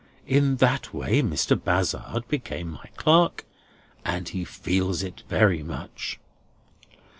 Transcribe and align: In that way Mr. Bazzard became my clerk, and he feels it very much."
In 0.25 0.55
that 0.55 0.95
way 0.95 1.21
Mr. 1.21 1.55
Bazzard 1.55 2.27
became 2.27 2.69
my 2.69 2.85
clerk, 2.97 3.45
and 4.03 4.27
he 4.29 4.43
feels 4.43 5.03
it 5.03 5.21
very 5.29 5.61
much." 5.61 6.17